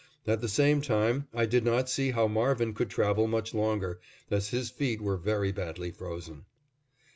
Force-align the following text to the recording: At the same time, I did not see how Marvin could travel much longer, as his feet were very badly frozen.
At 0.25 0.41
the 0.41 0.49
same 0.49 0.81
time, 0.81 1.27
I 1.31 1.45
did 1.45 1.63
not 1.63 1.87
see 1.87 2.09
how 2.09 2.27
Marvin 2.27 2.73
could 2.73 2.89
travel 2.89 3.27
much 3.27 3.53
longer, 3.53 3.99
as 4.31 4.49
his 4.49 4.71
feet 4.71 4.99
were 4.99 5.15
very 5.15 5.51
badly 5.51 5.91
frozen. 5.91 6.45